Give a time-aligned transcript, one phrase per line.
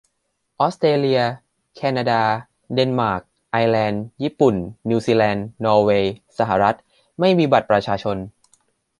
[0.59, 1.21] ออสเตรเลีย
[1.75, 2.21] แคนาดา
[2.73, 4.55] เดนมาร์ก ไอร์แลนด์ ญี่ปุ่น
[4.89, 6.75] นิวซีแลนด์ นอร์เวย์ สหรัฐ
[7.19, 8.17] ไม่มีบัตรประชาชน